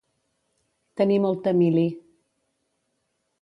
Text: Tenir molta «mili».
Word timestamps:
Tenir 1.01 1.19
molta 1.25 1.53
«mili». 1.59 1.85